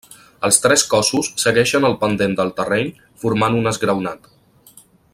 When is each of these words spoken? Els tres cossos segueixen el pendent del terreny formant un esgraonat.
Els 0.47 0.57
tres 0.61 0.85
cossos 0.93 1.29
segueixen 1.43 1.85
el 1.91 1.97
pendent 2.05 2.33
del 2.41 2.49
terreny 2.61 2.91
formant 3.25 3.59
un 3.63 3.73
esgraonat. 3.73 4.31